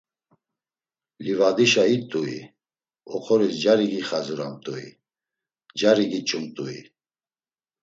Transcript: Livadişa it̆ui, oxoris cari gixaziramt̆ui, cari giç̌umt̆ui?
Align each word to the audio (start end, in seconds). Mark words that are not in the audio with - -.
Livadişa 1.23 1.83
it̆ui, 1.95 2.37
oxoris 3.15 3.55
cari 3.61 3.85
gixaziramt̆ui, 3.91 4.87
cari 5.79 6.05
giç̌umt̆ui? 6.11 6.77